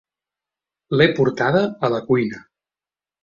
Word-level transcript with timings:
L'he 1.01 1.07
portada 1.19 1.61
a 1.87 1.91
la 1.97 1.99
cuina. 2.09 2.41